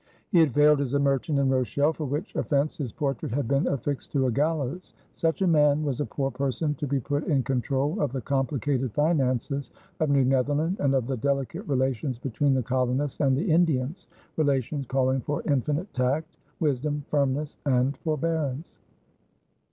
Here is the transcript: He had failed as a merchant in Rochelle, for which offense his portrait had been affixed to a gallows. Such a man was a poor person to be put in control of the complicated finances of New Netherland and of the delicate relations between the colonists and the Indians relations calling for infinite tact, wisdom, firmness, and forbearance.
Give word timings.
He 0.29 0.39
had 0.39 0.51
failed 0.55 0.81
as 0.81 0.95
a 0.95 0.99
merchant 0.99 1.37
in 1.37 1.49
Rochelle, 1.51 1.93
for 1.93 2.05
which 2.05 2.35
offense 2.35 2.75
his 2.75 2.91
portrait 2.91 3.31
had 3.31 3.47
been 3.47 3.67
affixed 3.67 4.11
to 4.13 4.25
a 4.25 4.31
gallows. 4.31 4.95
Such 5.11 5.43
a 5.43 5.47
man 5.47 5.83
was 5.83 5.99
a 5.99 6.07
poor 6.07 6.31
person 6.31 6.73
to 6.79 6.87
be 6.87 6.99
put 6.99 7.23
in 7.25 7.43
control 7.43 8.01
of 8.01 8.11
the 8.11 8.19
complicated 8.21 8.93
finances 8.93 9.69
of 9.99 10.09
New 10.09 10.25
Netherland 10.25 10.77
and 10.79 10.95
of 10.95 11.05
the 11.05 11.17
delicate 11.17 11.67
relations 11.67 12.17
between 12.17 12.55
the 12.55 12.63
colonists 12.63 13.19
and 13.19 13.37
the 13.37 13.51
Indians 13.51 14.07
relations 14.37 14.87
calling 14.87 15.21
for 15.21 15.43
infinite 15.43 15.93
tact, 15.93 16.35
wisdom, 16.59 17.05
firmness, 17.11 17.57
and 17.67 17.95
forbearance. 17.97 18.79